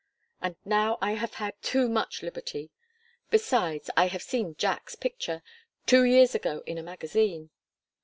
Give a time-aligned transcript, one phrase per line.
[0.41, 2.71] And now I have had too much liberty!
[3.29, 5.43] Besides, I have seen 'Jack's' picture
[5.85, 7.51] two years ago, in a magazine.